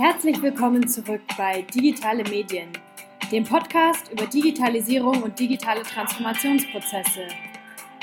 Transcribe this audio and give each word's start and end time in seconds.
Herzlich 0.00 0.40
willkommen 0.40 0.88
zurück 0.88 1.20
bei 1.36 1.60
Digitale 1.60 2.24
Medien, 2.24 2.70
dem 3.30 3.44
Podcast 3.44 4.10
über 4.10 4.24
Digitalisierung 4.24 5.22
und 5.22 5.38
digitale 5.38 5.82
Transformationsprozesse. 5.82 7.28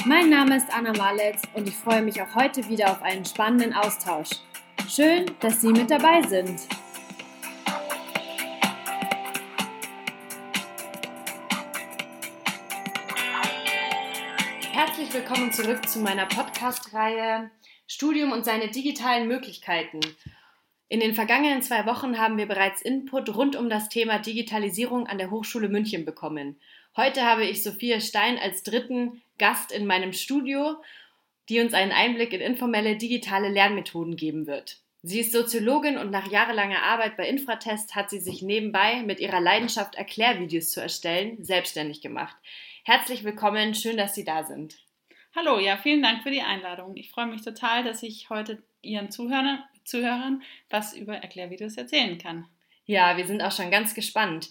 Mein 0.05 0.29
Name 0.29 0.57
ist 0.57 0.67
Anna 0.71 0.93
Maletz 0.93 1.41
und 1.55 1.67
ich 1.67 1.73
freue 1.73 2.03
mich 2.03 2.21
auch 2.21 2.35
heute 2.35 2.69
wieder 2.69 2.91
auf 2.91 3.01
einen 3.01 3.25
spannenden 3.25 3.73
Austausch. 3.73 4.29
Schön, 4.87 5.25
dass 5.39 5.59
Sie 5.59 5.69
mit 5.69 5.89
dabei 5.89 6.21
sind. 6.21 6.59
Herzlich 14.71 15.11
willkommen 15.11 15.51
zurück 15.51 15.89
zu 15.89 15.97
meiner 16.01 16.27
Podcast-Reihe 16.27 17.49
Studium 17.87 18.33
und 18.33 18.45
seine 18.45 18.67
digitalen 18.69 19.27
Möglichkeiten. 19.27 20.01
In 20.89 21.01
den 21.01 21.13
vergangenen 21.13 21.61
zwei 21.61 21.85
Wochen 21.85 22.17
haben 22.17 22.37
wir 22.37 22.45
bereits 22.45 22.81
Input 22.81 23.35
rund 23.35 23.57
um 23.57 23.69
das 23.69 23.89
Thema 23.89 24.19
Digitalisierung 24.19 25.05
an 25.05 25.17
der 25.17 25.31
Hochschule 25.31 25.67
München 25.67 26.05
bekommen. 26.05 26.57
Heute 26.95 27.23
habe 27.23 27.45
ich 27.45 27.61
Sophia 27.61 27.99
Stein 27.99 28.37
als 28.37 28.63
dritten 28.63 29.21
Gast 29.37 29.73
in 29.73 29.85
meinem 29.85 30.13
Studio, 30.13 30.77
die 31.49 31.59
uns 31.59 31.73
einen 31.73 31.91
Einblick 31.91 32.31
in 32.31 32.39
informelle 32.39 32.95
digitale 32.95 33.49
Lernmethoden 33.49 34.15
geben 34.15 34.47
wird. 34.47 34.77
Sie 35.03 35.19
ist 35.19 35.33
Soziologin 35.33 35.97
und 35.97 36.09
nach 36.09 36.31
jahrelanger 36.31 36.81
Arbeit 36.83 37.17
bei 37.17 37.27
Infratest 37.27 37.93
hat 37.95 38.09
sie 38.09 38.19
sich 38.19 38.41
nebenbei 38.41 39.03
mit 39.03 39.19
ihrer 39.19 39.41
Leidenschaft 39.41 39.95
Erklärvideos 39.95 40.71
zu 40.71 40.81
erstellen 40.81 41.43
selbstständig 41.43 42.01
gemacht. 42.01 42.35
Herzlich 42.83 43.25
willkommen, 43.25 43.75
schön, 43.75 43.97
dass 43.97 44.15
Sie 44.15 44.23
da 44.23 44.43
sind. 44.43 44.77
Hallo, 45.39 45.59
ja, 45.59 45.77
vielen 45.77 46.01
Dank 46.01 46.23
für 46.23 46.31
die 46.31 46.41
Einladung. 46.41 46.95
Ich 46.95 47.11
freue 47.11 47.27
mich 47.27 47.43
total, 47.43 47.83
dass 47.83 48.01
ich 48.01 48.31
heute 48.31 48.63
Ihren 48.81 49.11
Zuhörern 49.11 49.63
Zuhörern 49.83 50.41
was 50.71 50.95
über 50.95 51.15
Erklärvideos 51.15 51.77
erzählen 51.77 52.17
kann. 52.17 52.47
Ja, 52.87 53.17
wir 53.17 53.27
sind 53.27 53.43
auch 53.43 53.51
schon 53.51 53.69
ganz 53.69 53.93
gespannt. 53.93 54.49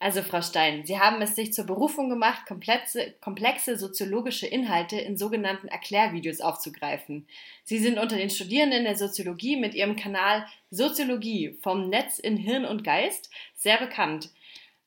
Also, 0.00 0.22
Frau 0.22 0.42
Stein, 0.42 0.84
Sie 0.86 0.98
haben 0.98 1.22
es 1.22 1.36
sich 1.36 1.52
zur 1.52 1.66
Berufung 1.66 2.10
gemacht, 2.10 2.46
komplexe, 2.48 3.14
komplexe 3.20 3.78
soziologische 3.78 4.48
Inhalte 4.48 4.96
in 4.98 5.16
sogenannten 5.16 5.68
Erklärvideos 5.68 6.40
aufzugreifen. 6.40 7.28
Sie 7.62 7.78
sind 7.78 8.00
unter 8.00 8.16
den 8.16 8.28
Studierenden 8.28 8.82
der 8.82 8.96
Soziologie 8.96 9.54
mit 9.54 9.76
Ihrem 9.76 9.94
Kanal 9.94 10.48
Soziologie 10.68 11.56
vom 11.62 11.88
Netz 11.88 12.18
in 12.18 12.36
Hirn 12.36 12.64
und 12.64 12.82
Geist 12.82 13.30
sehr 13.54 13.78
bekannt. 13.78 14.30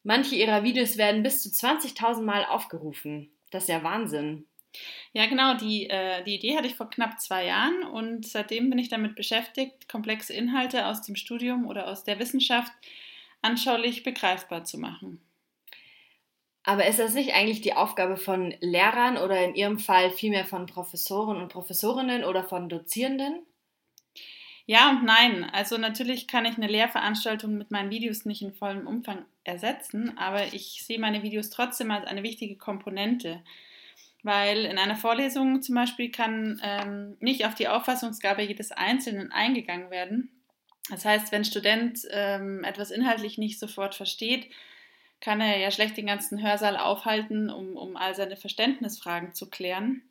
Manche 0.04 0.36
Ihrer 0.36 0.64
Videos 0.64 0.98
werden 0.98 1.24
bis 1.24 1.42
zu 1.42 1.48
20.000 1.48 2.24
Mal 2.24 2.44
aufgerufen. 2.44 3.32
Das 3.50 3.64
ist 3.64 3.70
ja 3.70 3.82
Wahnsinn. 3.82 4.46
Ja, 5.14 5.26
genau, 5.26 5.56
die, 5.56 5.90
äh, 5.90 6.24
die 6.24 6.36
Idee 6.36 6.56
hatte 6.58 6.68
ich 6.68 6.76
vor 6.76 6.90
knapp 6.90 7.20
zwei 7.20 7.46
Jahren 7.46 7.84
und 7.84 8.28
seitdem 8.28 8.70
bin 8.70 8.80
ich 8.80 8.90
damit 8.90 9.16
beschäftigt, 9.16 9.90
komplexe 9.90 10.34
Inhalte 10.34 10.86
aus 10.88 11.02
dem 11.02 11.16
Studium 11.16 11.66
oder 11.68 11.88
aus 11.88 12.04
der 12.04 12.20
Wissenschaft 12.20 12.72
anschaulich 13.42 14.04
begreifbar 14.04 14.64
zu 14.64 14.78
machen. 14.78 15.22
Aber 16.64 16.86
ist 16.86 17.00
das 17.00 17.14
nicht 17.14 17.34
eigentlich 17.34 17.62
die 17.62 17.74
Aufgabe 17.74 18.18
von 18.18 18.54
Lehrern 18.60 19.18
oder 19.18 19.42
in 19.42 19.56
Ihrem 19.56 19.80
Fall 19.80 20.12
vielmehr 20.12 20.46
von 20.46 20.66
Professoren 20.66 21.38
und 21.38 21.48
Professorinnen 21.48 22.26
oder 22.26 22.44
von 22.44 22.68
Dozierenden? 22.68 23.46
Ja 24.66 24.90
und 24.90 25.06
nein. 25.06 25.46
Also 25.46 25.78
natürlich 25.78 26.28
kann 26.28 26.44
ich 26.44 26.58
eine 26.58 26.68
Lehrveranstaltung 26.68 27.58
mit 27.58 27.72
meinen 27.72 27.90
Videos 27.90 28.26
nicht 28.26 28.42
in 28.42 28.54
vollem 28.54 28.86
Umfang 28.86 29.26
ersetzen, 29.46 30.18
aber 30.18 30.54
ich 30.54 30.84
sehe 30.86 31.00
meine 31.00 31.24
Videos 31.24 31.50
trotzdem 31.50 31.90
als 31.90 32.06
eine 32.06 32.22
wichtige 32.22 32.58
Komponente 32.58 33.42
weil 34.28 34.66
in 34.66 34.78
einer 34.78 34.96
Vorlesung 34.96 35.64
zum 35.64 35.74
Beispiel 35.74 36.12
kann 36.12 36.62
ähm, 36.64 37.18
nicht 37.20 37.46
auf 37.46 37.56
die 37.56 37.68
Auffassungsgabe 37.68 38.44
jedes 38.44 38.72
Einzelnen 38.72 39.32
eingegangen 39.32 39.90
werden. 39.90 40.30
Das 40.92 41.06
heißt, 41.06 41.32
wenn 41.32 41.42
ein 41.42 41.46
Student 41.46 42.02
ähm, 42.12 42.64
etwas 42.64 42.92
inhaltlich 42.92 43.38
nicht 43.38 43.58
sofort 43.58 43.96
versteht, 43.96 44.48
kann 45.22 45.42
er 45.42 45.58
ja 45.58 45.72
schlecht 45.72 45.98
den 45.98 46.06
ganzen 46.06 46.42
Hörsaal 46.42 46.78
aufhalten, 46.78 47.50
um, 47.50 47.76
um 47.76 47.98
all 47.98 48.14
seine 48.14 48.36
Verständnisfragen 48.36 49.34
zu 49.34 49.50
klären. 49.50 50.04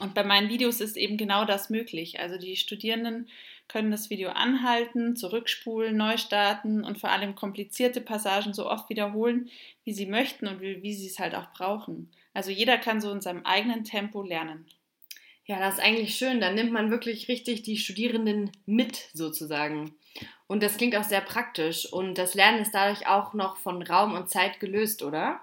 Und 0.00 0.14
bei 0.14 0.24
meinen 0.24 0.48
Videos 0.48 0.80
ist 0.80 0.96
eben 0.96 1.16
genau 1.16 1.44
das 1.44 1.70
möglich. 1.70 2.18
Also 2.20 2.36
die 2.36 2.56
Studierenden 2.56 3.28
können 3.68 3.90
das 3.90 4.10
Video 4.10 4.30
anhalten, 4.30 5.16
zurückspulen, 5.16 5.96
neu 5.96 6.16
starten 6.16 6.84
und 6.84 6.98
vor 6.98 7.10
allem 7.10 7.34
komplizierte 7.34 8.00
Passagen 8.00 8.52
so 8.52 8.68
oft 8.68 8.90
wiederholen, 8.90 9.48
wie 9.84 9.94
sie 9.94 10.06
möchten 10.06 10.48
und 10.48 10.60
wie, 10.60 10.82
wie 10.82 10.92
sie 10.92 11.06
es 11.06 11.18
halt 11.18 11.34
auch 11.34 11.52
brauchen. 11.52 12.10
Also 12.34 12.50
jeder 12.50 12.76
kann 12.76 13.00
so 13.00 13.10
in 13.10 13.20
seinem 13.20 13.46
eigenen 13.46 13.84
Tempo 13.84 14.22
lernen. 14.22 14.66
Ja, 15.46 15.58
das 15.58 15.74
ist 15.74 15.80
eigentlich 15.80 16.16
schön. 16.16 16.40
Dann 16.40 16.54
nimmt 16.54 16.72
man 16.72 16.90
wirklich 16.90 17.28
richtig 17.28 17.62
die 17.62 17.76
Studierenden 17.76 18.50
mit, 18.66 19.08
sozusagen. 19.12 19.94
Und 20.46 20.62
das 20.62 20.76
klingt 20.76 20.96
auch 20.96 21.04
sehr 21.04 21.20
praktisch. 21.20 21.90
Und 21.90 22.18
das 22.18 22.34
Lernen 22.34 22.60
ist 22.60 22.74
dadurch 22.74 23.06
auch 23.06 23.34
noch 23.34 23.56
von 23.56 23.82
Raum 23.82 24.14
und 24.14 24.28
Zeit 24.28 24.60
gelöst, 24.60 25.02
oder? 25.02 25.40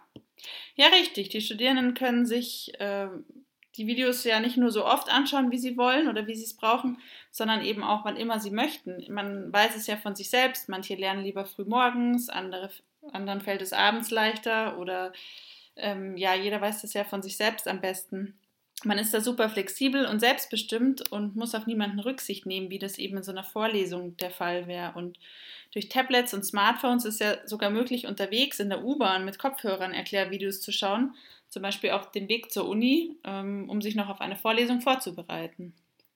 Ja, 0.75 0.87
richtig. 0.87 1.29
Die 1.29 1.41
Studierenden 1.41 1.93
können 1.93 2.25
sich 2.25 2.79
äh, 2.79 3.07
die 3.77 3.87
Videos 3.87 4.23
ja 4.23 4.39
nicht 4.39 4.57
nur 4.57 4.71
so 4.71 4.85
oft 4.85 5.09
anschauen, 5.09 5.51
wie 5.51 5.57
sie 5.57 5.77
wollen 5.77 6.07
oder 6.07 6.27
wie 6.27 6.35
sie 6.35 6.43
es 6.43 6.57
brauchen, 6.57 6.97
sondern 7.31 7.63
eben 7.63 7.83
auch, 7.83 8.03
wann 8.03 8.17
immer 8.17 8.39
sie 8.39 8.51
möchten. 8.51 9.05
Man 9.09 9.53
weiß 9.53 9.75
es 9.75 9.87
ja 9.87 9.97
von 9.97 10.15
sich 10.15 10.29
selbst. 10.29 10.67
Manche 10.67 10.95
lernen 10.95 11.23
lieber 11.23 11.45
früh 11.45 11.63
morgens, 11.65 12.29
andere, 12.29 12.71
anderen 13.13 13.41
fällt 13.41 13.61
es 13.61 13.71
abends 13.71 14.09
leichter 14.09 14.77
oder 14.77 15.13
ähm, 15.81 16.17
ja, 16.17 16.35
jeder 16.35 16.61
weiß 16.61 16.81
das 16.81 16.93
ja 16.93 17.03
von 17.03 17.21
sich 17.21 17.37
selbst 17.37 17.67
am 17.67 17.81
besten. 17.81 18.39
Man 18.83 18.97
ist 18.97 19.13
da 19.13 19.21
super 19.21 19.49
flexibel 19.49 20.05
und 20.05 20.19
selbstbestimmt 20.19 21.11
und 21.11 21.35
muss 21.35 21.53
auf 21.53 21.67
niemanden 21.67 21.99
Rücksicht 21.99 22.45
nehmen, 22.45 22.71
wie 22.71 22.79
das 22.79 22.97
eben 22.97 23.17
in 23.17 23.23
so 23.23 23.31
einer 23.31 23.43
Vorlesung 23.43 24.17
der 24.17 24.31
Fall 24.31 24.67
wäre. 24.67 24.93
Und 24.93 25.19
durch 25.71 25.87
Tablets 25.87 26.33
und 26.33 26.43
Smartphones 26.43 27.05
ist 27.05 27.19
ja 27.19 27.35
sogar 27.47 27.69
möglich, 27.69 28.07
unterwegs 28.07 28.59
in 28.59 28.69
der 28.69 28.83
U-Bahn 28.83 29.23
mit 29.23 29.37
Kopfhörern 29.37 29.93
Erklärvideos 29.93 30.61
zu 30.61 30.71
schauen, 30.71 31.13
zum 31.47 31.61
Beispiel 31.61 31.91
auf 31.91 32.11
dem 32.11 32.27
Weg 32.27 32.51
zur 32.51 32.67
Uni, 32.67 33.17
ähm, 33.23 33.69
um 33.69 33.81
sich 33.81 33.95
noch 33.95 34.09
auf 34.09 34.19
eine 34.19 34.35
Vorlesung 34.35 34.81
vorzubereiten. 34.81 35.73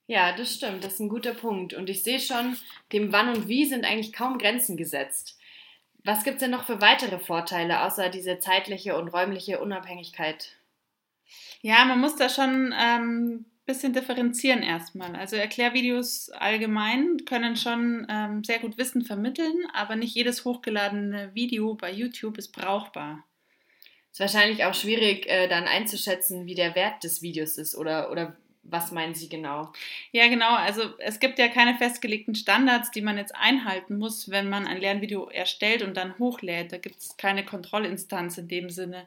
Ja, 0.08 0.36
das 0.36 0.56
stimmt, 0.56 0.84
das 0.84 0.94
ist 0.94 1.00
ein 1.00 1.10
guter 1.10 1.34
Punkt. 1.34 1.74
Und 1.74 1.90
ich 1.90 2.04
sehe 2.04 2.20
schon, 2.20 2.58
dem 2.92 3.12
Wann 3.12 3.36
und 3.36 3.48
Wie 3.48 3.66
sind 3.66 3.86
eigentlich 3.86 4.14
kaum 4.14 4.38
Grenzen 4.38 4.78
gesetzt. 4.78 5.38
Was 6.06 6.24
gibt 6.24 6.36
es 6.36 6.42
denn 6.42 6.52
noch 6.52 6.66
für 6.66 6.82
weitere 6.82 7.18
Vorteile, 7.18 7.82
außer 7.82 8.10
diese 8.10 8.38
zeitliche 8.38 8.96
und 8.96 9.08
räumliche 9.08 9.60
Unabhängigkeit? 9.60 10.56
Ja, 11.62 11.84
man 11.86 12.00
muss 12.00 12.16
da 12.16 12.30
schon 12.30 12.72
ein 12.74 13.02
ähm, 13.02 13.46
bisschen 13.66 13.94
differenzieren 13.94 14.62
erstmal. 14.62 15.16
Also 15.16 15.36
Erklärvideos 15.36 16.30
allgemein 16.30 17.26
können 17.26 17.56
schon 17.56 18.06
ähm, 18.08 18.44
sehr 18.44 18.60
gut 18.60 18.78
Wissen 18.78 19.04
vermitteln, 19.04 19.66
aber 19.74 19.96
nicht 19.96 20.14
jedes 20.14 20.46
hochgeladene 20.46 21.34
Video 21.34 21.74
bei 21.74 21.92
YouTube 21.92 22.38
ist 22.38 22.52
brauchbar. 22.52 23.24
Ist 24.12 24.20
wahrscheinlich 24.20 24.64
auch 24.64 24.76
schwierig, 24.76 25.26
äh, 25.28 25.48
dann 25.48 25.66
einzuschätzen, 25.66 26.46
wie 26.46 26.56
der 26.56 26.76
Wert 26.76 27.04
des 27.04 27.24
Videos 27.24 27.58
ist 27.58 27.76
oder, 27.76 28.12
oder 28.12 28.38
was 28.68 28.92
meinen 28.92 29.16
Sie 29.16 29.30
genau? 29.30 29.72
Ja, 30.12 30.28
genau. 30.28 30.56
Also 30.56 30.82
es 31.00 31.20
gibt 31.20 31.40
ja 31.40 31.48
keine 31.48 31.78
festgelegten 31.78 32.36
Standards, 32.36 32.92
die 32.92 33.02
man 33.02 33.18
jetzt 33.18 33.36
einhalten 33.36 33.98
muss, 33.98 34.30
wenn 34.30 34.50
man 34.50 34.68
ein 34.68 34.82
Lernvideo 34.82 35.30
erstellt 35.30 35.82
und 35.84 35.96
dann 35.96 36.18
hochlädt. 36.20 36.72
Da 36.72 36.78
gibt 36.78 36.98
es 36.98 37.18
keine 37.18 37.46
Kontrollinstanz 37.46 38.38
in 38.38 38.48
dem 38.48 38.70
Sinne. 38.70 39.06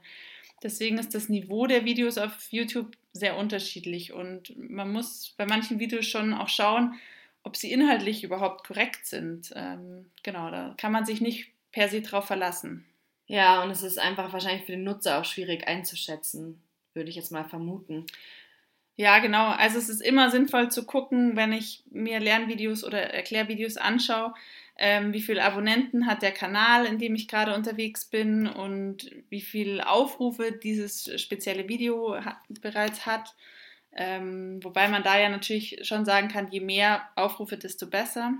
Deswegen 0.63 0.99
ist 0.99 1.15
das 1.15 1.29
Niveau 1.29 1.67
der 1.67 1.85
Videos 1.85 2.19
auf 2.19 2.49
YouTube 2.51 2.97
sehr 3.13 3.37
unterschiedlich 3.37 4.13
und 4.13 4.57
man 4.57 4.93
muss 4.93 5.35
bei 5.37 5.47
manchen 5.47 5.79
Videos 5.79 6.07
schon 6.07 6.35
auch 6.35 6.49
schauen, 6.49 6.95
ob 7.43 7.57
sie 7.57 7.73
inhaltlich 7.73 8.25
überhaupt 8.25 8.67
korrekt 8.67 9.07
sind. 9.07 9.53
Ähm, 9.55 10.11
genau, 10.23 10.51
da 10.51 10.75
kann 10.77 10.93
man 10.93 11.05
sich 11.05 11.21
nicht 11.21 11.53
per 11.73 11.89
se 11.89 12.03
drauf 12.03 12.27
verlassen. 12.27 12.85
Ja, 13.27 13.63
und 13.63 13.71
es 13.71 13.83
ist 13.83 13.99
einfach 13.99 14.33
wahrscheinlich 14.33 14.65
für 14.65 14.73
den 14.73 14.85
Nutzer 14.85 15.21
auch 15.21 15.25
schwierig 15.25 15.69
einzuschätzen, 15.69 16.61
würde 16.95 17.11
ich 17.11 17.17
jetzt 17.17 17.31
mal 17.31 17.45
vermuten. 17.45 18.07
Ja, 19.01 19.21
genau. 19.21 19.51
Also 19.51 19.79
es 19.79 19.89
ist 19.89 20.03
immer 20.03 20.29
sinnvoll 20.29 20.73
zu 20.73 20.85
gucken, 20.85 21.37
wenn 21.37 21.53
ich 21.53 21.85
mir 21.89 22.19
Lernvideos 22.19 22.83
oder 22.83 22.99
Erklärvideos 23.15 23.77
anschaue, 23.77 24.35
ähm, 24.77 25.13
wie 25.13 25.23
viele 25.23 25.45
Abonnenten 25.45 26.07
hat 26.07 26.21
der 26.23 26.33
Kanal, 26.33 26.85
in 26.85 26.99
dem 26.99 27.15
ich 27.15 27.29
gerade 27.29 27.55
unterwegs 27.55 28.07
bin 28.07 28.49
und 28.49 29.09
wie 29.29 29.41
viele 29.41 29.89
Aufrufe 29.89 30.51
dieses 30.51 31.21
spezielle 31.23 31.69
Video 31.69 32.17
hat, 32.25 32.39
bereits 32.61 33.07
hat. 33.07 33.37
Ähm, 33.93 34.59
wobei 34.65 34.89
man 34.89 35.05
da 35.05 35.17
ja 35.17 35.29
natürlich 35.29 35.79
schon 35.87 36.05
sagen 36.05 36.27
kann, 36.27 36.51
je 36.51 36.61
mehr 36.61 37.09
Aufrufe, 37.15 37.57
desto 37.57 37.87
besser. 37.87 38.35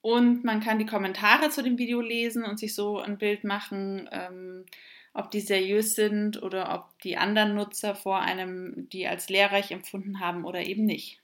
Und 0.00 0.42
man 0.42 0.58
kann 0.58 0.80
die 0.80 0.86
Kommentare 0.86 1.50
zu 1.50 1.62
dem 1.62 1.78
Video 1.78 2.00
lesen 2.00 2.42
und 2.44 2.58
sich 2.58 2.74
so 2.74 2.98
ein 2.98 3.16
Bild 3.16 3.44
machen. 3.44 4.08
Ähm, 4.10 4.64
ob 5.12 5.30
die 5.30 5.40
seriös 5.40 5.94
sind 5.94 6.42
oder 6.42 6.74
ob 6.74 7.00
die 7.02 7.16
anderen 7.16 7.54
Nutzer 7.54 7.94
vor 7.94 8.20
einem 8.20 8.88
die 8.90 9.06
als 9.06 9.28
lehrreich 9.28 9.70
empfunden 9.70 10.20
haben 10.20 10.44
oder 10.44 10.62
eben 10.62 10.84
nicht. 10.84 11.20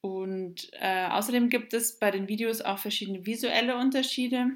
Und 0.00 0.70
äh, 0.72 1.06
außerdem 1.06 1.48
gibt 1.48 1.74
es 1.74 1.98
bei 1.98 2.10
den 2.10 2.28
Videos 2.28 2.60
auch 2.60 2.78
verschiedene 2.78 3.26
visuelle 3.26 3.76
Unterschiede. 3.76 4.50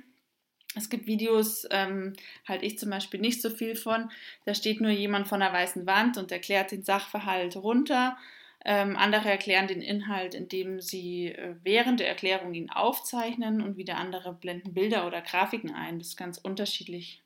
Es 0.77 0.89
gibt 0.89 1.07
Videos, 1.07 1.67
ähm, 1.71 2.13
halte 2.47 2.65
ich 2.65 2.79
zum 2.79 2.91
Beispiel 2.91 3.21
nicht 3.21 3.43
so 3.43 3.51
viel 3.51 3.75
von. 3.75 4.11
Da 4.45 4.55
steht 4.55 4.81
nur 4.81 4.93
jemand 4.93 5.27
vor 5.27 5.37
einer 5.37 5.53
weißen 5.53 5.87
Wand 5.87 6.17
und 6.17 6.31
erklärt 6.31 6.71
den 6.71 6.85
Sachverhalt 6.85 7.57
runter. 7.57 8.17
Ähm, 8.65 8.97
andere 8.97 9.29
erklären 9.31 9.67
den 9.67 9.81
Inhalt, 9.81 10.35
indem 10.35 10.81
sie 10.81 11.29
äh, 11.29 11.57
während 11.65 11.99
der 11.99 12.09
Erklärung 12.09 12.55
ihn 12.55 12.71
aufzeichnen 12.71 13.63
und 13.63 13.77
wieder 13.77 13.97
andere 13.97 14.35
blenden 14.35 14.75
Bilder 14.75 15.07
oder 15.07 15.23
Grafiken 15.23 15.75
ein. 15.75 15.99
Das 15.99 16.09
ist 16.09 16.17
ganz 16.17 16.39
unterschiedlich. 16.39 17.23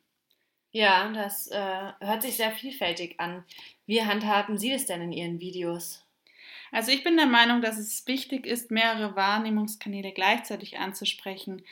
Ja, 0.75 1.09
das 1.13 1.47
äh, 1.53 1.93
hört 2.01 2.23
sich 2.23 2.37
sehr 2.37 2.51
vielfältig 2.51 3.21
an. 3.21 3.45
Wie 3.87 4.03
handhaben 4.03 4.59
Sie 4.59 4.73
das 4.73 4.87
denn 4.87 5.03
in 5.03 5.13
Ihren 5.13 5.39
Videos? 5.39 6.05
Also 6.73 6.91
ich 6.91 7.05
bin 7.05 7.17
der 7.17 7.27
Meinung, 7.27 7.63
dass 7.63 7.79
es 7.79 8.05
wichtig 8.09 8.45
ist, 8.45 8.73
mehrere 8.73 9.15
Wahrnehmungskanäle 9.15 10.11
gleichzeitig 10.11 10.81
anzusprechen. 10.81 11.63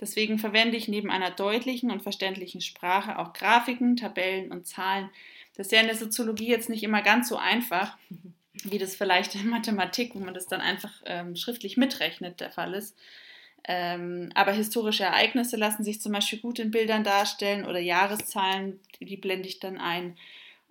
Deswegen 0.00 0.38
verwende 0.38 0.78
ich 0.78 0.88
neben 0.88 1.10
einer 1.10 1.30
deutlichen 1.30 1.90
und 1.90 2.02
verständlichen 2.02 2.62
Sprache 2.62 3.18
auch 3.18 3.34
Grafiken, 3.34 3.94
Tabellen 3.94 4.50
und 4.50 4.66
Zahlen. 4.66 5.10
Das 5.54 5.66
ist 5.66 5.72
ja 5.72 5.80
in 5.80 5.88
der 5.88 5.96
Soziologie 5.96 6.48
jetzt 6.48 6.70
nicht 6.70 6.82
immer 6.82 7.02
ganz 7.02 7.28
so 7.28 7.36
einfach, 7.36 7.98
wie 8.64 8.78
das 8.78 8.96
vielleicht 8.96 9.34
in 9.34 9.50
Mathematik, 9.50 10.14
wo 10.14 10.18
man 10.20 10.32
das 10.32 10.46
dann 10.46 10.62
einfach 10.62 11.02
ähm, 11.04 11.36
schriftlich 11.36 11.76
mitrechnet, 11.76 12.40
der 12.40 12.50
Fall 12.50 12.72
ist. 12.72 12.96
Ähm, 13.68 14.30
aber 14.34 14.52
historische 14.52 15.04
Ereignisse 15.04 15.56
lassen 15.56 15.82
sich 15.82 16.00
zum 16.00 16.12
Beispiel 16.12 16.38
gut 16.38 16.58
in 16.58 16.70
Bildern 16.70 17.02
darstellen 17.02 17.66
oder 17.66 17.80
Jahreszahlen, 17.80 18.80
die 19.00 19.16
blende 19.16 19.48
ich 19.48 19.58
dann 19.58 19.78
ein. 19.78 20.16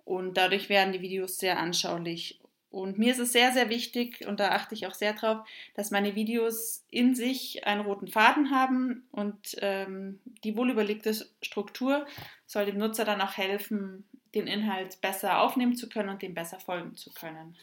Und 0.04 0.36
dadurch 0.36 0.68
werden 0.68 0.92
die 0.92 1.02
Videos 1.02 1.38
sehr 1.38 1.58
anschaulich. 1.58 2.38
Und 2.70 2.98
mir 2.98 3.12
ist 3.12 3.18
es 3.18 3.32
sehr, 3.32 3.52
sehr 3.52 3.70
wichtig, 3.70 4.26
und 4.26 4.40
da 4.40 4.50
achte 4.50 4.74
ich 4.74 4.86
auch 4.86 4.94
sehr 4.94 5.14
drauf, 5.14 5.46
dass 5.74 5.90
meine 5.90 6.14
Videos 6.14 6.84
in 6.90 7.14
sich 7.14 7.66
einen 7.66 7.80
roten 7.80 8.08
Faden 8.08 8.50
haben 8.50 9.06
und 9.12 9.56
ähm, 9.60 10.20
die 10.44 10.56
wohlüberlegte 10.56 11.14
Struktur 11.42 12.06
soll 12.46 12.66
dem 12.66 12.76
Nutzer 12.76 13.04
dann 13.04 13.20
auch 13.20 13.36
helfen, 13.36 14.04
den 14.34 14.46
Inhalt 14.46 15.00
besser 15.00 15.40
aufnehmen 15.40 15.74
zu 15.74 15.88
können 15.88 16.10
und 16.10 16.20
dem 16.20 16.34
besser 16.34 16.60
folgen 16.60 16.96
zu 16.96 17.10
können. 17.12 17.56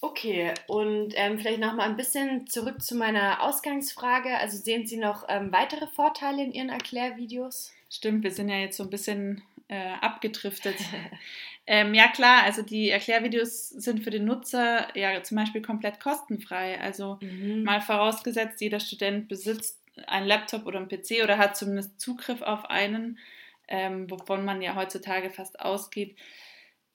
Okay, 0.00 0.52
und 0.66 1.14
ähm, 1.16 1.38
vielleicht 1.38 1.60
noch 1.60 1.74
mal 1.74 1.88
ein 1.88 1.96
bisschen 1.96 2.46
zurück 2.46 2.82
zu 2.82 2.94
meiner 2.96 3.42
Ausgangsfrage. 3.42 4.36
Also 4.36 4.58
sehen 4.58 4.86
Sie 4.86 4.98
noch 4.98 5.24
ähm, 5.28 5.52
weitere 5.52 5.86
Vorteile 5.86 6.44
in 6.44 6.52
Ihren 6.52 6.68
Erklärvideos? 6.68 7.72
Stimmt, 7.90 8.22
wir 8.22 8.30
sind 8.30 8.48
ja 8.48 8.56
jetzt 8.58 8.76
so 8.76 8.82
ein 8.82 8.90
bisschen 8.90 9.42
äh, 9.68 9.92
abgedriftet. 10.00 10.76
ähm, 11.66 11.94
ja 11.94 12.08
klar, 12.08 12.42
also 12.44 12.62
die 12.62 12.90
Erklärvideos 12.90 13.70
sind 13.70 14.04
für 14.04 14.10
den 14.10 14.26
Nutzer 14.26 14.88
ja 14.96 15.22
zum 15.22 15.38
Beispiel 15.38 15.62
komplett 15.62 15.98
kostenfrei. 15.98 16.78
Also 16.80 17.18
mhm. 17.20 17.62
mal 17.64 17.80
vorausgesetzt, 17.80 18.60
jeder 18.60 18.80
Student 18.80 19.28
besitzt 19.28 19.80
einen 20.06 20.26
Laptop 20.26 20.66
oder 20.66 20.78
einen 20.78 20.88
PC 20.88 21.22
oder 21.24 21.38
hat 21.38 21.56
zumindest 21.56 21.98
Zugriff 22.00 22.42
auf 22.42 22.66
einen, 22.66 23.18
ähm, 23.66 24.10
wovon 24.10 24.44
man 24.44 24.60
ja 24.60 24.74
heutzutage 24.74 25.30
fast 25.30 25.58
ausgeht. 25.58 26.16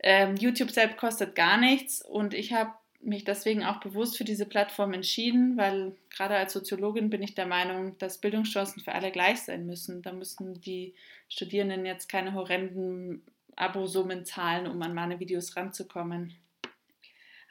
Ähm, 0.04 0.36
YouTube 0.36 0.72
selbst 0.72 0.98
kostet 0.98 1.36
gar 1.36 1.58
nichts 1.58 2.04
und 2.04 2.34
ich 2.34 2.54
habe 2.54 2.72
mich 3.04 3.24
deswegen 3.24 3.64
auch 3.64 3.80
bewusst 3.80 4.18
für 4.18 4.24
diese 4.24 4.46
Plattform 4.46 4.94
entschieden, 4.94 5.58
weil 5.58 5.94
gerade 6.10 6.36
als 6.36 6.54
Soziologin 6.54 7.10
bin 7.10 7.24
ich 7.24 7.36
der 7.36 7.48
Meinung, 7.48 7.98
dass 7.98 8.20
Bildungschancen 8.20 8.84
für 8.84 8.94
alle 8.94 9.12
gleich 9.12 9.42
sein 9.42 9.66
müssen. 9.66 10.02
Da 10.02 10.12
müssen 10.14 10.62
die 10.62 10.94
Studierenden 11.28 11.86
jetzt 11.86 12.10
keine 12.10 12.34
horrenden 12.34 13.24
Abosummen 13.56 14.26
zahlen, 14.26 14.68
um 14.68 14.82
an 14.82 14.94
meine 14.94 15.20
Videos 15.20 15.56
ranzukommen. 15.56 16.36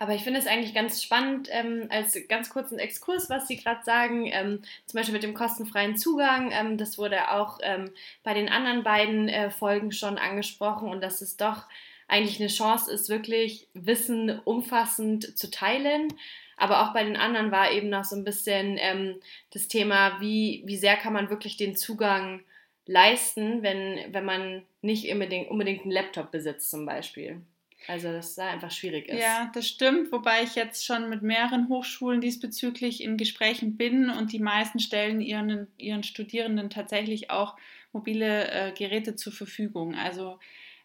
Aber 0.00 0.14
ich 0.14 0.24
finde 0.24 0.40
es 0.40 0.46
eigentlich 0.46 0.72
ganz 0.72 1.02
spannend, 1.02 1.48
ähm, 1.52 1.86
als 1.90 2.16
ganz 2.26 2.48
kurzen 2.48 2.78
Exkurs, 2.78 3.28
was 3.28 3.46
Sie 3.46 3.58
gerade 3.58 3.84
sagen, 3.84 4.30
ähm, 4.32 4.62
zum 4.86 4.96
Beispiel 4.96 5.12
mit 5.12 5.22
dem 5.22 5.34
kostenfreien 5.34 5.94
Zugang. 5.94 6.50
Ähm, 6.52 6.78
das 6.78 6.96
wurde 6.96 7.30
auch 7.30 7.58
ähm, 7.62 7.90
bei 8.22 8.32
den 8.32 8.48
anderen 8.48 8.82
beiden 8.82 9.28
äh, 9.28 9.50
Folgen 9.50 9.92
schon 9.92 10.16
angesprochen 10.16 10.88
und 10.88 11.02
dass 11.02 11.20
es 11.20 11.36
doch 11.36 11.66
eigentlich 12.10 12.40
eine 12.40 12.48
Chance 12.48 12.92
ist, 12.92 13.08
wirklich 13.08 13.68
Wissen 13.72 14.40
umfassend 14.44 15.38
zu 15.38 15.50
teilen. 15.50 16.12
Aber 16.56 16.82
auch 16.82 16.92
bei 16.92 17.04
den 17.04 17.16
anderen 17.16 17.50
war 17.50 17.72
eben 17.72 17.88
noch 17.88 18.04
so 18.04 18.16
ein 18.16 18.24
bisschen 18.24 18.76
ähm, 18.78 19.16
das 19.52 19.68
Thema, 19.68 20.20
wie, 20.20 20.62
wie 20.66 20.76
sehr 20.76 20.96
kann 20.96 21.12
man 21.12 21.30
wirklich 21.30 21.56
den 21.56 21.76
Zugang 21.76 22.42
leisten, 22.84 23.62
wenn, 23.62 24.12
wenn 24.12 24.24
man 24.24 24.62
nicht 24.82 25.10
unbedingt, 25.10 25.50
unbedingt 25.50 25.82
einen 25.82 25.92
Laptop 25.92 26.30
besitzt 26.30 26.70
zum 26.70 26.84
Beispiel. 26.84 27.40
Also 27.86 28.12
dass 28.12 28.34
da 28.34 28.50
einfach 28.50 28.70
schwierig 28.70 29.08
ist. 29.08 29.22
Ja, 29.22 29.50
das 29.54 29.66
stimmt, 29.66 30.12
wobei 30.12 30.42
ich 30.42 30.54
jetzt 30.54 30.84
schon 30.84 31.08
mit 31.08 31.22
mehreren 31.22 31.68
Hochschulen 31.68 32.20
diesbezüglich 32.20 33.02
in 33.02 33.16
Gesprächen 33.16 33.76
bin 33.76 34.10
und 34.10 34.32
die 34.32 34.38
meisten 34.38 34.80
stellen 34.80 35.20
ihren, 35.20 35.66
ihren 35.78 36.02
Studierenden 36.02 36.68
tatsächlich 36.68 37.30
auch 37.30 37.56
mobile 37.92 38.50
äh, 38.50 38.72
Geräte 38.72 39.16
zur 39.16 39.32
Verfügung. 39.32 39.94
Also 39.94 40.38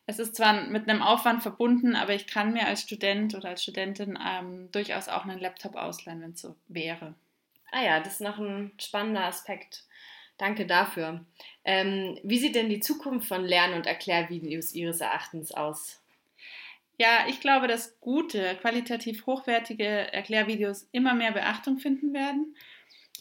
es 0.07 0.19
ist 0.19 0.35
zwar 0.35 0.67
mit 0.67 0.87
einem 0.87 1.01
Aufwand 1.01 1.41
verbunden, 1.41 1.95
aber 1.95 2.13
ich 2.13 2.27
kann 2.27 2.53
mir 2.53 2.67
als 2.67 2.81
Student 2.81 3.33
oder 3.33 3.49
als 3.49 3.63
Studentin 3.63 4.19
ähm, 4.23 4.71
durchaus 4.71 5.09
auch 5.09 5.25
einen 5.25 5.39
Laptop 5.39 5.75
ausleihen, 5.75 6.21
wenn 6.21 6.31
es 6.31 6.41
so 6.41 6.55
wäre. 6.67 7.15
Ah 7.71 7.83
ja, 7.83 7.99
das 7.99 8.13
ist 8.13 8.21
noch 8.21 8.37
ein 8.37 8.71
spannender 8.79 9.25
Aspekt. 9.25 9.83
Danke 10.37 10.65
dafür. 10.65 11.25
Ähm, 11.63 12.19
wie 12.23 12.37
sieht 12.37 12.55
denn 12.55 12.69
die 12.69 12.81
Zukunft 12.81 13.27
von 13.27 13.45
Lern- 13.45 13.73
und 13.73 13.87
Erklärvideos 13.87 14.73
Ihres 14.73 15.01
Erachtens 15.01 15.51
aus? 15.51 16.01
Ja, 16.97 17.25
ich 17.27 17.39
glaube, 17.39 17.67
dass 17.67 17.99
gute, 17.99 18.55
qualitativ 18.61 19.25
hochwertige 19.25 20.13
Erklärvideos 20.13 20.87
immer 20.91 21.13
mehr 21.13 21.31
Beachtung 21.31 21.79
finden 21.79 22.13
werden. 22.13 22.55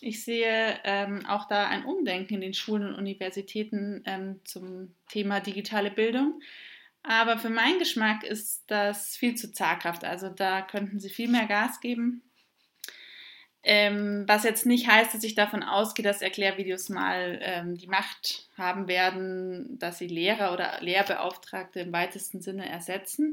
Ich 0.00 0.24
sehe 0.24 0.78
ähm, 0.84 1.24
auch 1.26 1.48
da 1.48 1.66
ein 1.66 1.84
Umdenken 1.84 2.34
in 2.34 2.40
den 2.40 2.54
Schulen 2.54 2.86
und 2.88 2.94
Universitäten 2.94 4.02
ähm, 4.04 4.40
zum 4.44 4.94
Thema 5.08 5.40
digitale 5.40 5.90
Bildung. 5.90 6.40
Aber 7.04 7.38
für 7.38 7.50
meinen 7.50 7.78
Geschmack 7.78 8.24
ist 8.24 8.64
das 8.66 9.14
viel 9.16 9.34
zu 9.34 9.52
zaghaft. 9.52 10.04
Also 10.04 10.30
da 10.30 10.62
könnten 10.62 10.98
sie 10.98 11.10
viel 11.10 11.28
mehr 11.28 11.46
Gas 11.46 11.80
geben. 11.80 12.22
Ähm, 13.62 14.24
was 14.26 14.44
jetzt 14.44 14.66
nicht 14.66 14.88
heißt, 14.88 15.14
dass 15.14 15.22
ich 15.22 15.34
davon 15.34 15.62
ausgehe, 15.62 16.04
dass 16.04 16.22
Erklärvideos 16.22 16.88
mal 16.88 17.38
ähm, 17.42 17.76
die 17.76 17.86
Macht 17.86 18.48
haben 18.58 18.88
werden, 18.88 19.78
dass 19.78 19.98
sie 19.98 20.06
Lehrer 20.06 20.52
oder 20.52 20.80
Lehrbeauftragte 20.80 21.80
im 21.80 21.92
weitesten 21.92 22.40
Sinne 22.40 22.68
ersetzen. 22.68 23.32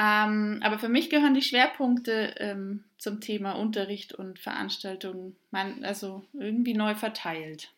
Ähm, 0.00 0.60
aber 0.62 0.78
für 0.78 0.88
mich 0.88 1.10
gehören 1.10 1.34
die 1.34 1.42
Schwerpunkte 1.42 2.34
ähm, 2.38 2.84
zum 2.98 3.20
Thema 3.20 3.52
Unterricht 3.52 4.14
und 4.14 4.38
Veranstaltungen 4.38 5.36
man, 5.50 5.84
also 5.84 6.24
irgendwie 6.32 6.74
neu 6.74 6.94
verteilt. 6.94 7.72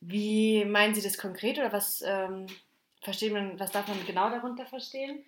Wie 0.00 0.64
meinen 0.64 0.94
Sie 0.94 1.02
das 1.02 1.18
konkret 1.18 1.58
oder 1.58 1.72
was 1.72 2.02
ähm, 2.06 2.46
versteht 3.04 3.32
man, 3.32 3.58
was 3.60 3.70
darf 3.70 3.86
man 3.86 4.04
genau 4.06 4.30
darunter 4.30 4.66
verstehen? 4.66 5.24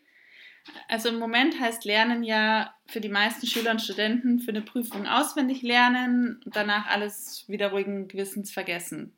Also 0.89 1.11
im 1.11 1.19
Moment 1.19 1.61
heißt 1.61 1.85
Lernen 1.85 2.25
ja 2.25 2.75
für 2.87 3.01
die 3.01 3.09
meisten 3.09 3.47
Schüler 3.47 3.71
und 3.71 3.83
Studenten 3.83 4.41
für 4.41 4.51
eine 4.51 4.63
Prüfung 4.63 5.07
auswendig 5.07 5.63
lernen 5.63 6.41
und 6.45 6.57
danach 6.57 6.87
alles 6.87 7.45
wieder 7.49 7.71
ruhigen 7.71 8.09
Gewissens 8.09 8.51
vergessen. 8.51 9.13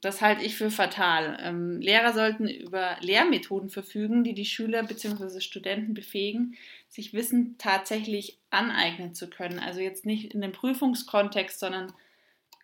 Das 0.00 0.22
halte 0.22 0.42
ich 0.42 0.56
für 0.56 0.70
fatal. 0.70 1.38
Ähm, 1.42 1.80
Lehrer 1.80 2.14
sollten 2.14 2.48
über 2.48 2.96
Lehrmethoden 3.00 3.68
verfügen, 3.68 4.24
die 4.24 4.32
die 4.32 4.46
Schüler 4.46 4.82
bzw. 4.82 5.40
Studenten 5.40 5.92
befähigen, 5.92 6.56
sich 6.88 7.12
Wissen 7.12 7.56
tatsächlich 7.58 8.38
aneignen 8.48 9.14
zu 9.14 9.28
können. 9.28 9.58
Also 9.58 9.80
jetzt 9.80 10.06
nicht 10.06 10.32
in 10.32 10.40
dem 10.40 10.52
Prüfungskontext, 10.52 11.60
sondern 11.60 11.92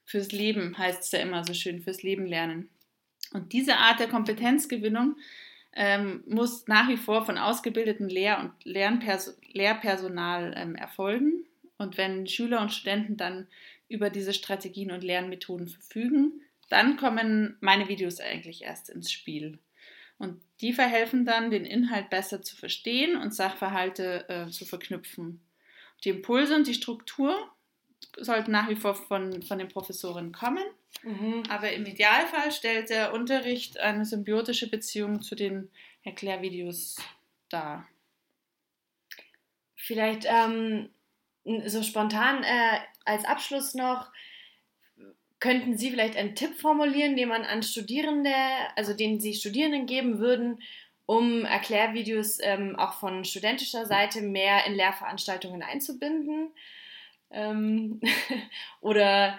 fürs 0.07 0.33
Leben 0.33 0.78
heißt 0.78 1.02
es 1.02 1.12
ja 1.12 1.19
immer 1.19 1.45
so 1.45 1.52
schön, 1.52 1.83
fürs 1.83 2.02
Leben 2.02 2.26
lernen. 2.26 2.71
Und 3.37 3.52
diese 3.52 3.76
Art 3.76 4.00
der 4.00 4.09
Kompetenzgewinnung 4.09 5.16
ähm, 5.75 6.25
muss 6.26 6.66
nach 6.69 6.88
wie 6.88 6.97
vor 6.97 7.26
von 7.26 7.37
ausgebildetem 7.37 8.09
Lehr- 8.09 8.40
und 8.40 8.52
Lernpers 8.64 9.38
Lehrpersonal 9.52 10.55
ähm, 10.57 10.75
erfolgen. 10.75 11.45
Und 11.76 11.99
wenn 11.99 12.26
Schüler 12.26 12.62
und 12.62 12.73
Studenten 12.73 13.19
dann 13.19 13.47
über 13.90 14.09
diese 14.09 14.33
Strategien 14.33 14.90
und 14.90 15.05
Lernmethoden 15.05 15.69
verfügen, 15.69 16.40
dann 16.71 16.97
kommen 16.97 17.59
meine 17.61 17.88
Videos 17.88 18.21
eigentlich 18.21 18.62
erst 18.62 18.88
ins 18.88 19.12
Spiel. 19.12 19.59
Und 20.16 20.40
die 20.62 20.73
verhelfen 20.73 21.26
dann, 21.26 21.50
den 21.50 21.66
Inhalt 21.66 22.09
besser 22.09 22.40
zu 22.40 22.57
verstehen 22.57 23.19
und 23.19 23.35
Sachverhalte 23.35 24.26
äh, 24.31 24.47
zu 24.50 24.64
verknüpfen. 24.64 25.43
Die 26.05 26.09
Impulse 26.09 26.57
und 26.57 26.66
die 26.66 26.73
Struktur 26.73 27.37
sollten 28.16 28.50
nach 28.50 28.71
wie 28.71 28.76
vor 28.76 28.95
von, 28.95 29.43
von 29.43 29.59
den 29.59 29.69
Professoren 29.69 30.33
kommen 30.33 30.64
Mhm. 31.02 31.45
Aber 31.49 31.73
im 31.73 31.87
Idealfall 31.87 32.50
stellt 32.52 32.90
der 32.90 33.12
Unterricht 33.12 33.78
eine 33.78 34.05
symbiotische 34.05 34.69
Beziehung 34.69 35.23
zu 35.23 35.35
den 35.35 35.71
Erklärvideos 36.02 36.97
dar. 37.49 37.87
Vielleicht 39.76 40.26
ähm, 40.26 40.90
so 41.66 41.83
spontan 41.83 42.43
äh, 42.43 42.78
als 43.05 43.25
Abschluss 43.25 43.75
noch, 43.75 44.11
könnten 45.38 45.76
Sie 45.76 45.90
vielleicht 45.90 46.16
einen 46.16 46.35
Tipp 46.35 46.59
formulieren, 46.59 47.16
den 47.16 47.28
man 47.28 47.45
an 47.45 47.62
Studierende, 47.62 48.35
also 48.75 48.95
den 48.95 49.21
Sie 49.21 49.35
Studierenden 49.35 49.87
geben 49.87 50.19
würden, 50.19 50.62
um 51.05 51.45
Erklärvideos 51.45 52.38
ähm, 52.43 52.75
auch 52.76 52.95
von 52.95 53.25
studentischer 53.25 53.87
Seite 53.87 54.23
mehr 54.23 54.66
in 54.66 54.75
Lehrveranstaltungen 54.75 55.62
einzubinden? 55.62 56.50
Ähm, 57.31 58.00
oder 58.81 59.38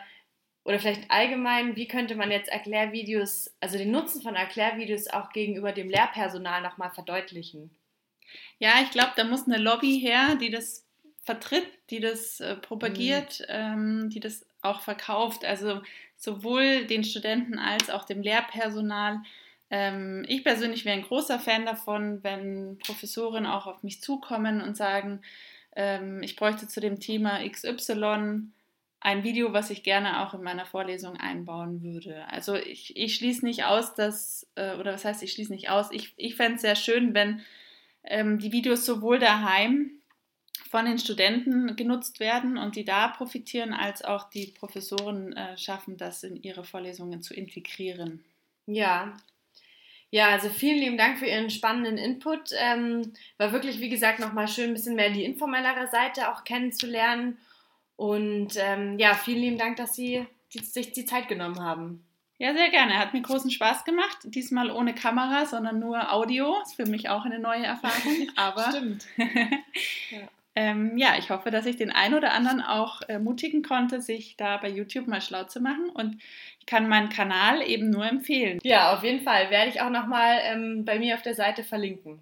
oder 0.67 0.79
vielleicht 0.79 1.09
allgemein, 1.09 1.77
wie 1.77 1.87
könnte 1.87 2.15
man 2.15 2.29
jetzt 2.29 2.49
Erklärvideos, 2.49 3.55
also 3.61 3.77
den 3.77 3.89
Nutzen 3.89 4.21
von 4.21 4.35
Erklärvideos 4.35 5.07
auch 5.07 5.29
gegenüber 5.29 5.71
dem 5.71 5.89
Lehrpersonal 5.89 6.61
nochmal 6.61 6.91
verdeutlichen? 6.91 7.71
Ja, 8.59 8.73
ich 8.83 8.91
glaube, 8.91 9.13
da 9.15 9.23
muss 9.23 9.47
eine 9.47 9.59
Lobby 9.59 9.97
her, 9.97 10.35
die 10.35 10.49
das 10.49 10.85
vertritt, 11.23 11.69
die 11.89 12.01
das 12.01 12.41
äh, 12.41 12.57
propagiert, 12.57 13.39
mhm. 13.39 13.45
ähm, 13.47 14.09
die 14.09 14.19
das 14.19 14.45
auch 14.61 14.81
verkauft. 14.81 15.45
Also 15.45 15.81
sowohl 16.17 16.85
den 16.85 17.05
Studenten 17.05 17.59
als 17.59 17.89
auch 17.89 18.03
dem 18.03 18.21
Lehrpersonal. 18.21 19.21
Ähm, 19.69 20.25
ich 20.27 20.43
persönlich 20.43 20.83
wäre 20.83 20.97
ein 20.97 21.05
großer 21.05 21.39
Fan 21.39 21.65
davon, 21.65 22.25
wenn 22.25 22.77
Professoren 22.79 23.45
auch 23.45 23.67
auf 23.67 23.83
mich 23.83 24.01
zukommen 24.01 24.61
und 24.61 24.75
sagen, 24.75 25.21
ähm, 25.77 26.21
ich 26.23 26.35
bräuchte 26.35 26.67
zu 26.67 26.81
dem 26.81 26.99
Thema 26.99 27.39
XY 27.47 28.51
ein 28.99 29.23
Video, 29.23 29.53
was 29.53 29.69
ich 29.69 29.83
gerne 29.83 30.21
auch 30.25 30.33
in 30.33 30.41
meiner 30.41 30.65
Vorlesung 30.65 31.17
einbauen 31.17 31.83
würde. 31.83 32.25
Also 32.29 32.55
ich, 32.55 32.97
ich 32.97 33.15
schließe 33.15 33.45
nicht 33.45 33.65
aus, 33.65 33.93
dass, 33.93 34.47
äh, 34.55 34.75
oder 34.75 34.93
was 34.93 35.05
heißt, 35.05 35.23
ich 35.23 35.31
schließe 35.31 35.51
nicht 35.51 35.69
aus, 35.69 35.91
ich, 35.91 36.13
ich 36.17 36.35
fände 36.35 36.55
es 36.55 36.61
sehr 36.61 36.75
schön, 36.75 37.13
wenn 37.13 37.41
ähm, 38.03 38.39
die 38.39 38.51
Videos 38.51 38.85
sowohl 38.85 39.19
daheim 39.19 39.91
von 40.69 40.85
den 40.85 40.97
Studenten 40.97 41.75
genutzt 41.75 42.19
werden 42.19 42.57
und 42.57 42.75
die 42.75 42.85
da 42.85 43.07
profitieren, 43.07 43.73
als 43.73 44.03
auch 44.03 44.29
die 44.29 44.47
Professoren 44.47 45.33
äh, 45.33 45.57
schaffen, 45.57 45.97
das 45.97 46.23
in 46.23 46.35
ihre 46.35 46.63
Vorlesungen 46.63 47.21
zu 47.21 47.33
integrieren. 47.33 48.23
Ja. 48.65 49.15
Ja, 50.09 50.29
also 50.29 50.49
vielen 50.49 50.79
lieben 50.79 50.97
Dank 50.97 51.19
für 51.19 51.25
Ihren 51.25 51.49
spannenden 51.49 51.97
Input. 51.97 52.51
Ähm, 52.57 53.13
war 53.37 53.51
wirklich, 53.51 53.79
wie 53.81 53.89
gesagt, 53.89 54.19
nochmal 54.19 54.47
schön, 54.47 54.69
ein 54.69 54.73
bisschen 54.73 54.95
mehr 54.95 55.09
die 55.09 55.25
informellere 55.25 55.87
Seite 55.87 56.31
auch 56.31 56.45
kennenzulernen. 56.45 57.37
Und 57.97 58.49
ähm, 58.57 58.97
ja, 58.99 59.15
vielen 59.15 59.41
lieben 59.41 59.57
Dank, 59.57 59.75
dass 59.75 59.95
Sie 59.95 60.25
die, 60.53 60.59
sich 60.59 60.93
die 60.93 61.05
Zeit 61.05 61.27
genommen 61.27 61.59
haben. 61.59 62.03
Ja, 62.39 62.53
sehr 62.53 62.69
gerne. 62.69 62.99
Hat 62.99 63.13
mir 63.13 63.21
großen 63.21 63.49
Spaß 63.49 63.83
gemacht. 63.83 64.17
Diesmal 64.23 64.69
ohne 64.69 64.93
Kamera, 64.93 65.45
sondern 65.45 65.79
nur 65.79 66.13
Audio. 66.13 66.55
Ist 66.61 66.75
für 66.75 66.85
mich 66.85 67.09
auch 67.09 67.25
eine 67.25 67.39
neue 67.39 67.65
Erfahrung. 67.65 68.29
Aber 68.35 68.69
Stimmt. 68.69 69.05
ja. 69.17 70.19
Ähm, 70.53 70.97
ja, 70.97 71.15
ich 71.17 71.29
hoffe, 71.29 71.51
dass 71.51 71.65
ich 71.65 71.75
den 71.75 71.91
einen 71.91 72.15
oder 72.15 72.33
anderen 72.33 72.61
auch 72.61 73.01
ermutigen 73.07 73.61
konnte, 73.61 74.01
sich 74.01 74.37
da 74.37 74.57
bei 74.57 74.69
YouTube 74.69 75.07
mal 75.07 75.21
schlau 75.21 75.43
zu 75.43 75.59
machen. 75.59 75.89
Und 75.89 76.19
ich 76.59 76.65
kann 76.67 76.87
meinen 76.87 77.09
Kanal 77.09 77.61
eben 77.61 77.89
nur 77.89 78.05
empfehlen. 78.05 78.59
Ja, 78.63 78.95
auf 78.95 79.03
jeden 79.03 79.21
Fall. 79.21 79.49
Werde 79.49 79.69
ich 79.69 79.81
auch 79.81 79.91
nochmal 79.91 80.39
ähm, 80.43 80.85
bei 80.85 80.99
mir 80.99 81.15
auf 81.15 81.21
der 81.23 81.35
Seite 81.35 81.63
verlinken. 81.63 82.19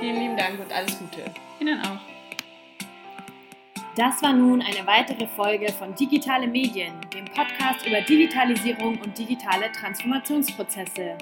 Vielen 0.00 0.16
lieben 0.16 0.36
Dank 0.36 0.58
und 0.60 0.72
alles 0.72 0.98
Gute. 0.98 1.24
Ihnen 1.60 1.80
auch. 1.80 2.15
Das 3.96 4.22
war 4.22 4.34
nun 4.34 4.60
eine 4.60 4.86
weitere 4.86 5.26
Folge 5.26 5.72
von 5.72 5.94
Digitale 5.94 6.46
Medien, 6.46 6.92
dem 7.14 7.24
Podcast 7.24 7.86
über 7.86 8.02
Digitalisierung 8.02 8.98
und 8.98 9.16
digitale 9.16 9.72
Transformationsprozesse. 9.72 11.16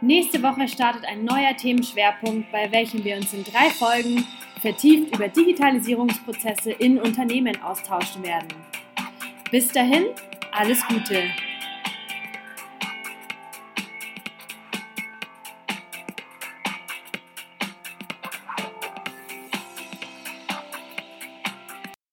Nächste 0.00 0.40
Woche 0.40 0.68
startet 0.68 1.04
ein 1.04 1.24
neuer 1.24 1.56
Themenschwerpunkt, 1.56 2.52
bei 2.52 2.70
welchem 2.70 3.02
wir 3.02 3.16
uns 3.16 3.34
in 3.34 3.42
drei 3.42 3.70
Folgen 3.70 4.24
vertieft 4.60 5.16
über 5.16 5.26
Digitalisierungsprozesse 5.26 6.70
in 6.70 7.00
Unternehmen 7.00 7.60
austauschen 7.60 8.22
werden. 8.22 8.54
Bis 9.50 9.66
dahin, 9.72 10.04
alles 10.52 10.86
Gute! 10.86 11.24